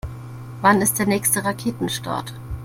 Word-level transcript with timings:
Wann 0.61 0.81
ist 0.81 0.97
der 0.97 1.05
nächste 1.05 1.43
Raketenstart? 1.45 2.33